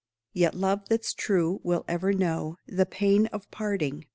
Yet 0.33 0.55
love 0.55 0.89
that's 0.89 1.13
true 1.13 1.59
will 1.61 1.85
ever 1.87 2.11
know 2.11 2.57
The 2.65 2.87
pain 2.87 3.27
of 3.27 3.51
parting. 3.51 4.07